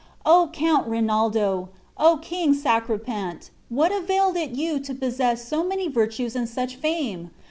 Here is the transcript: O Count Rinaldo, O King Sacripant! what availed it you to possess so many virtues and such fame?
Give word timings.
O 0.25 0.49
Count 0.51 0.87
Rinaldo, 0.87 1.69
O 1.95 2.17
King 2.23 2.55
Sacripant! 2.55 3.51
what 3.69 3.91
availed 3.91 4.35
it 4.35 4.49
you 4.49 4.79
to 4.79 4.95
possess 4.95 5.47
so 5.47 5.63
many 5.63 5.87
virtues 5.87 6.35
and 6.35 6.49
such 6.49 6.75
fame? 6.75 7.29